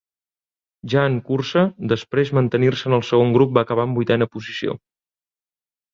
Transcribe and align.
Ja 0.93 1.03
en 1.09 1.17
cursa, 1.27 1.65
després 1.93 2.33
mantenir-se 2.39 2.89
en 2.93 2.99
el 2.99 3.07
segon 3.13 3.37
grup 3.39 3.53
va 3.59 3.65
acabar 3.67 3.89
en 3.91 3.95
vuitena 3.99 4.29
posició. 4.37 4.79